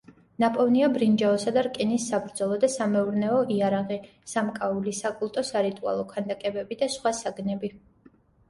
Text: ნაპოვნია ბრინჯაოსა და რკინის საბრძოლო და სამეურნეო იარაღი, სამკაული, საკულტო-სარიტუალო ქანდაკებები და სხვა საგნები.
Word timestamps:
ნაპოვნია 0.43 0.87
ბრინჯაოსა 0.93 1.51
და 1.57 1.63
რკინის 1.67 2.07
საბრძოლო 2.13 2.57
და 2.63 2.69
სამეურნეო 2.77 3.37
იარაღი, 3.57 3.99
სამკაული, 4.33 4.95
საკულტო-სარიტუალო 5.03 6.07
ქანდაკებები 6.15 6.83
და 6.85 6.89
სხვა 6.97 7.13
საგნები. 7.21 7.73